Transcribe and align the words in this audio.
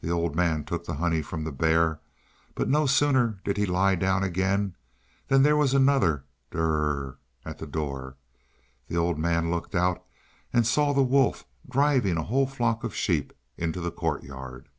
The 0.00 0.08
old 0.10 0.34
man 0.34 0.64
took 0.64 0.86
the 0.86 0.94
honey 0.94 1.20
from 1.20 1.44
the 1.44 1.52
bear; 1.52 2.00
but 2.54 2.70
no 2.70 2.86
sooner 2.86 3.38
did 3.44 3.58
he 3.58 3.66
lie 3.66 3.96
down 3.96 4.24
again 4.24 4.74
than 5.26 5.42
there 5.42 5.58
was 5.58 5.74
another 5.74 6.24
Durrrrr! 6.50 7.18
at 7.44 7.58
the 7.58 7.66
door. 7.66 8.16
The 8.86 8.96
old 8.96 9.18
man 9.18 9.50
looked 9.50 9.74
out 9.74 10.02
and 10.54 10.66
saw 10.66 10.94
the 10.94 11.02
wolf 11.04 11.44
driving 11.68 12.16
a 12.16 12.22
whole 12.22 12.46
flock 12.46 12.82
of 12.82 12.94
sheep 12.94 13.34
into 13.58 13.82
the 13.82 13.92
courtyard. 13.92 14.70